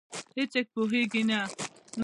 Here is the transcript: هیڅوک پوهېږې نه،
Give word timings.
هیڅوک 0.37 0.65
پوهېږې 0.73 1.21
نه، 1.29 1.39